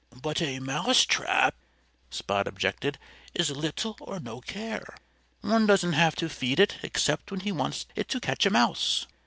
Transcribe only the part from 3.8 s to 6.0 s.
or no care. One doesn't